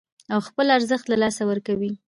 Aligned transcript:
او 0.33 0.39
خپل 0.47 0.67
ارزښت 0.77 1.05
له 1.09 1.17
لاسه 1.23 1.43
ورکوي 1.49 1.91